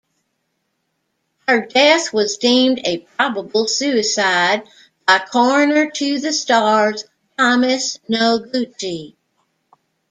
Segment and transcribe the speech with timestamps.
[1.47, 4.63] Her death was deemed a probable suicide
[5.05, 7.03] by "Coroner to the Stars"
[7.37, 9.15] Thomas Noguchi.